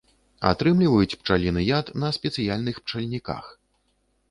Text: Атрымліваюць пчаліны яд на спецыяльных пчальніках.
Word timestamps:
Атрымліваюць 0.51 1.17
пчаліны 1.19 1.61
яд 1.67 1.93
на 2.05 2.09
спецыяльных 2.19 2.75
пчальніках. 2.87 3.55